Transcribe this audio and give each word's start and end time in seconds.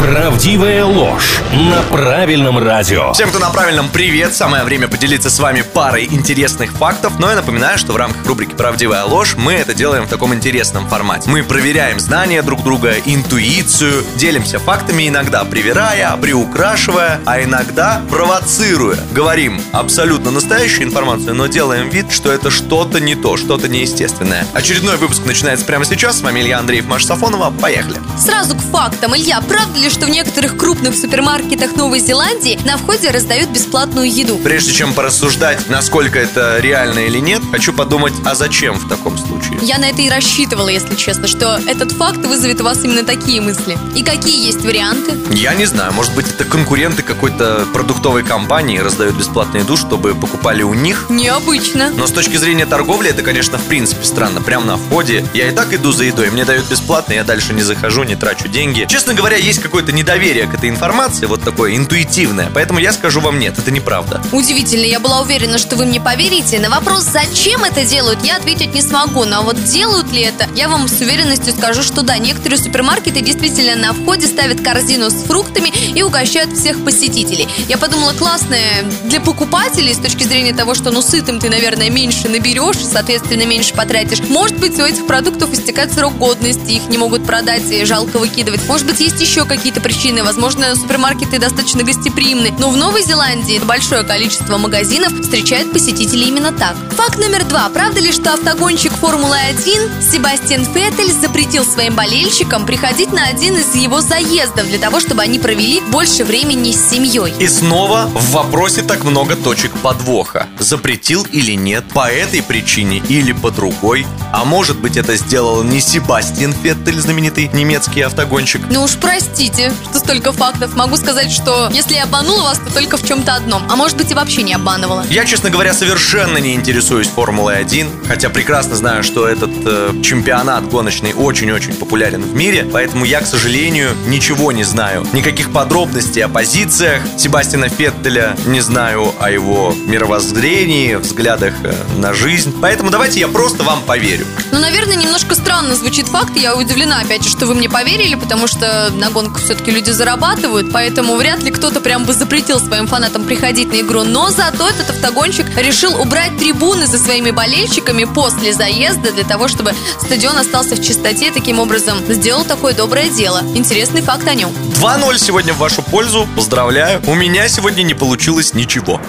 Правдивая 0.00 0.84
ложь 0.84 1.40
на 1.52 1.80
правильном 1.82 2.58
радио. 2.58 3.12
Всем, 3.14 3.30
кто 3.30 3.38
на 3.38 3.48
правильном, 3.50 3.88
привет! 3.88 4.34
Самое 4.34 4.62
время 4.64 4.86
поделиться 4.86 5.30
с 5.30 5.38
вами 5.38 5.62
парой 5.62 6.06
интересных 6.10 6.72
фактов. 6.72 7.14
Но 7.18 7.30
я 7.30 7.36
напоминаю, 7.36 7.78
что 7.78 7.92
в 7.92 7.96
рамках 7.96 8.26
рубрики 8.26 8.54
«Правдивая 8.54 9.04
ложь» 9.04 9.34
мы 9.36 9.54
это 9.54 9.72
делаем 9.72 10.04
в 10.04 10.08
таком 10.08 10.34
интересном 10.34 10.88
формате. 10.88 11.30
Мы 11.30 11.42
проверяем 11.42 11.98
знания 12.00 12.42
друг 12.42 12.62
друга, 12.62 12.94
интуицию, 13.06 14.04
делимся 14.16 14.58
фактами, 14.58 15.08
иногда 15.08 15.44
привирая, 15.44 16.14
приукрашивая, 16.16 17.20
а 17.24 17.42
иногда 17.42 18.02
провоцируя. 18.10 18.98
Говорим 19.12 19.60
абсолютно 19.72 20.30
настоящую 20.30 20.88
информацию, 20.88 21.34
но 21.34 21.46
делаем 21.46 21.88
вид, 21.88 22.12
что 22.12 22.30
это 22.30 22.50
что-то 22.50 23.00
не 23.00 23.14
то, 23.14 23.36
что-то 23.36 23.68
неестественное. 23.68 24.46
Очередной 24.52 24.96
выпуск 24.98 25.24
начинается 25.24 25.64
прямо 25.64 25.84
сейчас. 25.86 26.18
С 26.18 26.20
вами 26.20 26.40
Илья 26.40 26.58
Андреев, 26.58 26.86
Маша 26.86 27.06
Сафонова. 27.06 27.50
Поехали! 27.50 27.96
Сразу 28.18 28.54
к 28.54 28.60
фактам. 28.60 29.16
Илья, 29.16 29.40
правда 29.40 29.78
ли, 29.78 29.83
что 29.90 30.06
в 30.06 30.10
некоторых 30.10 30.56
крупных 30.56 30.96
супермаркетах 30.96 31.76
Новой 31.76 32.00
Зеландии 32.00 32.58
на 32.64 32.76
входе 32.76 33.10
раздают 33.10 33.50
бесплатную 33.50 34.10
еду? 34.10 34.38
Прежде 34.38 34.72
чем 34.72 34.94
порассуждать, 34.94 35.68
насколько 35.68 36.18
это 36.18 36.58
реально 36.60 37.00
или 37.00 37.18
нет, 37.18 37.42
хочу 37.50 37.72
подумать, 37.72 38.12
а 38.24 38.34
зачем 38.34 38.76
в 38.76 38.88
таком 38.88 39.16
случае? 39.18 39.58
Я 39.62 39.78
на 39.78 39.90
это 39.90 40.02
и 40.02 40.08
рассчитывала, 40.08 40.68
если 40.68 40.94
честно, 40.94 41.28
что 41.28 41.60
этот 41.66 41.92
факт 41.92 42.18
вызовет 42.18 42.60
у 42.60 42.64
вас 42.64 42.84
именно 42.84 43.04
такие 43.04 43.40
мысли. 43.40 43.78
И 43.94 44.02
какие 44.02 44.44
есть 44.44 44.62
варианты? 44.62 45.12
Я 45.30 45.54
не 45.54 45.66
знаю, 45.66 45.92
может 45.92 46.14
быть, 46.14 46.26
это 46.28 46.44
конкуренты 46.44 47.02
какой-то 47.02 47.66
продуктовой 47.72 48.22
компании 48.22 48.78
раздают 48.78 49.16
бесплатный 49.16 49.60
еду, 49.60 49.76
чтобы 49.76 50.14
покупали 50.14 50.62
у 50.62 50.74
них? 50.74 51.06
Необычно. 51.08 51.90
Но 51.90 52.06
с 52.06 52.12
точки 52.12 52.36
зрения 52.36 52.66
торговли 52.66 53.10
это, 53.10 53.22
конечно, 53.22 53.58
в 53.58 53.64
принципе 53.64 54.04
странно. 54.04 54.42
Прямо 54.42 54.66
на 54.66 54.76
входе 54.76 55.26
я 55.34 55.48
и 55.48 55.54
так 55.54 55.72
иду 55.72 55.92
за 55.92 56.04
едой, 56.04 56.30
мне 56.30 56.44
дают 56.44 56.66
бесплатно, 56.68 57.12
я 57.12 57.24
дальше 57.24 57.52
не 57.52 57.62
захожу, 57.62 58.04
не 58.04 58.16
трачу 58.16 58.48
деньги. 58.48 58.86
Честно 58.88 59.14
говоря, 59.14 59.36
есть 59.36 59.60
какое-то 59.74 59.90
недоверие 59.90 60.46
к 60.46 60.54
этой 60.54 60.68
информации, 60.68 61.26
вот 61.26 61.42
такое 61.42 61.74
интуитивное. 61.74 62.48
Поэтому 62.54 62.78
я 62.78 62.92
скажу 62.92 63.20
вам 63.20 63.40
нет, 63.40 63.58
это 63.58 63.72
неправда. 63.72 64.22
Удивительно, 64.30 64.84
я 64.84 65.00
была 65.00 65.20
уверена, 65.22 65.58
что 65.58 65.74
вы 65.74 65.84
мне 65.84 66.00
поверите. 66.00 66.60
На 66.60 66.70
вопрос, 66.70 67.02
зачем 67.02 67.64
это 67.64 67.84
делают, 67.84 68.22
я 68.22 68.36
ответить 68.36 68.72
не 68.72 68.82
смогу. 68.82 69.24
Но 69.24 69.42
вот 69.42 69.60
делают 69.64 70.12
ли 70.12 70.22
это, 70.22 70.46
я 70.54 70.68
вам 70.68 70.86
с 70.86 71.00
уверенностью 71.00 71.52
скажу, 71.52 71.82
что 71.82 72.02
да. 72.02 72.18
Некоторые 72.18 72.60
супермаркеты 72.60 73.20
действительно 73.20 73.74
на 73.74 73.92
входе 73.94 74.28
ставят 74.28 74.60
корзину 74.60 75.10
с 75.10 75.24
фруктами 75.24 75.70
и 75.70 76.04
угощают 76.04 76.56
всех 76.56 76.84
посетителей. 76.84 77.48
Я 77.68 77.76
подумала, 77.76 78.12
классное 78.12 78.84
для 79.06 79.20
покупателей 79.20 79.92
с 79.92 79.98
точки 79.98 80.22
зрения 80.22 80.54
того, 80.54 80.76
что 80.76 80.92
ну 80.92 81.02
сытым 81.02 81.40
ты, 81.40 81.50
наверное, 81.50 81.90
меньше 81.90 82.28
наберешь, 82.28 82.76
соответственно, 82.76 83.44
меньше 83.44 83.74
потратишь. 83.74 84.20
Может 84.20 84.56
быть, 84.60 84.78
у 84.78 84.84
этих 84.84 85.04
продуктов 85.08 85.52
истекает 85.52 85.92
срок 85.92 86.16
годности, 86.16 86.70
их 86.70 86.88
не 86.88 86.96
могут 86.96 87.26
продать 87.26 87.68
и 87.72 87.84
жалко 87.84 88.20
выкидывать. 88.20 88.60
Может 88.68 88.86
быть, 88.86 89.00
есть 89.00 89.20
еще 89.20 89.44
какие-то 89.44 89.63
причины. 89.72 90.22
Возможно, 90.22 90.74
супермаркеты 90.76 91.38
достаточно 91.38 91.82
гостеприимны. 91.82 92.52
Но 92.58 92.70
в 92.70 92.76
Новой 92.76 93.02
Зеландии 93.02 93.60
большое 93.64 94.02
количество 94.02 94.58
магазинов 94.58 95.12
встречает 95.20 95.72
посетителей 95.72 96.28
именно 96.28 96.52
так. 96.52 96.76
Факт 96.92 97.18
номер 97.18 97.44
два. 97.44 97.68
Правда 97.68 98.00
ли, 98.00 98.12
что 98.12 98.32
автогонщик 98.34 98.92
Формулы-1 98.92 100.02
Себастьян 100.02 100.64
Феттель 100.64 101.12
запретил 101.12 101.64
своим 101.64 101.94
болельщикам 101.94 102.66
приходить 102.66 103.12
на 103.12 103.24
один 103.26 103.56
из 103.56 103.74
его 103.74 104.00
заездов 104.00 104.66
для 104.66 104.78
того, 104.78 105.00
чтобы 105.00 105.22
они 105.22 105.38
провели 105.38 105.80
больше 105.90 106.24
времени 106.24 106.72
с 106.72 106.90
семьей? 106.90 107.34
И 107.38 107.48
снова 107.48 108.10
в 108.14 108.30
вопросе 108.32 108.82
так 108.82 109.04
много 109.04 109.36
точек 109.36 109.72
подвоха. 109.78 110.48
Запретил 110.58 111.26
или 111.30 111.52
нет, 111.52 111.84
по 111.92 112.10
этой 112.10 112.42
причине 112.42 113.02
или 113.08 113.32
по 113.32 113.50
другой. 113.50 114.06
А 114.32 114.44
может 114.44 114.78
быть 114.78 114.96
это 114.96 115.16
сделал 115.16 115.62
не 115.62 115.80
Себастьян 115.80 116.52
Феттель, 116.52 117.00
знаменитый 117.00 117.48
немецкий 117.52 118.00
автогонщик? 118.00 118.62
Ну 118.70 118.82
уж 118.82 118.96
простите, 118.96 119.53
что 119.54 119.98
столько 119.98 120.32
фактов. 120.32 120.74
Могу 120.74 120.96
сказать, 120.96 121.30
что 121.30 121.68
если 121.72 121.94
я 121.94 122.04
обманула 122.04 122.42
вас, 122.42 122.58
то 122.58 122.72
только 122.72 122.96
в 122.96 123.06
чем-то 123.06 123.34
одном. 123.34 123.62
А 123.70 123.76
может 123.76 123.96
быть 123.96 124.10
и 124.10 124.14
вообще 124.14 124.42
не 124.42 124.54
обманывала. 124.54 125.04
Я, 125.08 125.24
честно 125.24 125.50
говоря, 125.50 125.72
совершенно 125.72 126.38
не 126.38 126.54
интересуюсь 126.54 127.08
Формулой-1, 127.08 128.06
хотя 128.08 128.30
прекрасно 128.30 128.76
знаю, 128.76 129.04
что 129.04 129.28
этот 129.28 129.50
э, 129.64 129.92
чемпионат 130.02 130.68
гоночный 130.68 131.14
очень-очень 131.14 131.74
популярен 131.74 132.22
в 132.22 132.34
мире, 132.34 132.68
поэтому 132.70 133.04
я, 133.04 133.20
к 133.20 133.26
сожалению, 133.26 133.90
ничего 134.06 134.52
не 134.52 134.64
знаю. 134.64 135.06
Никаких 135.12 135.52
подробностей 135.52 136.24
о 136.24 136.28
позициях 136.28 137.02
Себастьяна 137.16 137.68
Феттеля, 137.68 138.36
не 138.46 138.60
знаю 138.60 139.14
о 139.20 139.30
его 139.30 139.74
мировоззрении, 139.86 140.96
взглядах 140.96 141.54
э, 141.62 141.72
на 141.96 142.12
жизнь. 142.12 142.54
Поэтому 142.60 142.90
давайте 142.90 143.20
я 143.20 143.28
просто 143.28 143.62
вам 143.62 143.82
поверю. 143.82 144.26
Ну, 144.52 144.58
наверное, 144.58 144.96
немножко 144.96 145.34
странно 145.34 145.74
звучит 145.76 146.08
факт. 146.08 146.36
Я 146.36 146.56
удивлена, 146.56 147.00
опять 147.00 147.22
же, 147.22 147.30
что 147.30 147.46
вы 147.46 147.54
мне 147.54 147.68
поверили, 147.68 148.14
потому 148.14 148.46
что 148.46 148.90
на 148.94 149.10
гонках 149.10 149.43
все-таки 149.44 149.70
люди 149.70 149.90
зарабатывают, 149.90 150.72
поэтому 150.72 151.16
вряд 151.16 151.42
ли 151.42 151.50
кто-то 151.50 151.80
прям 151.80 152.04
бы 152.04 152.14
запретил 152.14 152.58
своим 152.58 152.86
фанатам 152.86 153.24
приходить 153.24 153.70
на 153.72 153.80
игру. 153.80 154.02
Но 154.02 154.30
зато 154.30 154.66
этот 154.68 154.90
автогонщик 154.90 155.46
решил 155.56 156.00
убрать 156.00 156.36
трибуны 156.38 156.86
со 156.86 156.98
своими 156.98 157.30
болельщиками 157.30 158.04
после 158.04 158.54
заезда 158.54 159.12
для 159.12 159.24
того, 159.24 159.48
чтобы 159.48 159.72
стадион 160.00 160.38
остался 160.38 160.76
в 160.76 160.82
чистоте. 160.82 161.30
Таким 161.30 161.58
образом, 161.58 161.98
сделал 162.08 162.44
такое 162.44 162.74
доброе 162.74 163.10
дело. 163.10 163.42
Интересный 163.54 164.00
факт 164.00 164.26
о 164.26 164.34
нем. 164.34 164.50
2-0 164.80 165.18
сегодня 165.18 165.52
в 165.52 165.58
вашу 165.58 165.82
пользу. 165.82 166.26
Поздравляю. 166.34 167.02
У 167.06 167.14
меня 167.14 167.46
сегодня 167.48 167.82
не 167.82 167.94
получилось 167.94 168.54
ничего. 168.54 169.00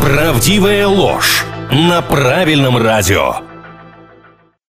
Правдивая 0.00 0.88
ложь 0.88 1.44
на 1.70 2.02
правильном 2.02 2.76
радио. 2.76 3.51